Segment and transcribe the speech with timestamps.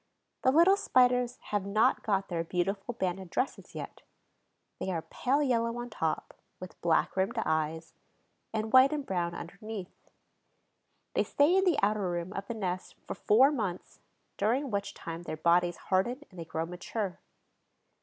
[0.41, 4.01] The little Spiders have not got their beautiful banded dresses yet;
[4.79, 7.93] they are pale yellow on top, with black rimmed eyes,
[8.51, 10.09] and white and brown underneath.
[11.13, 13.99] They stay in the outer room of the nest for four months,
[14.37, 17.19] during which time their bodies harden and they grow mature.